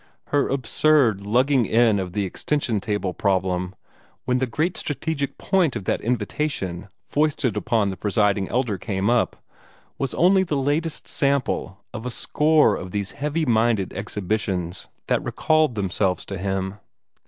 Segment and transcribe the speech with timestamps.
[0.29, 3.75] Her absurd lugging in of the extension table problem,
[4.25, 9.43] when the great strategic point of that invitation foisted upon the Presiding Elder came up,
[9.99, 15.75] was only the latest sample of a score of these heavy minded exhibitions that recalled
[15.75, 16.79] themselves to him.